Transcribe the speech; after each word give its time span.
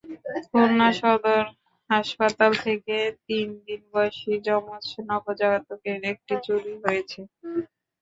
খুলনা 0.45 0.89
সদর 0.99 1.43
হাসপাতাল 1.89 2.51
থেকে 2.65 2.95
তিন 3.27 3.47
দিন 3.65 3.81
বয়সী 3.91 4.33
যমজ 4.47 4.85
নবজাতকের 5.09 5.99
একটি 6.11 6.33
চুরি 6.45 6.73
হয়েছে। 6.83 7.19